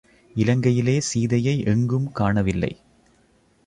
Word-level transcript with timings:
இலங்கையிலே 0.35 0.95
சீதையை 1.01 1.63
எங்கும் 1.63 2.11
காணவில்லை. 2.11 2.71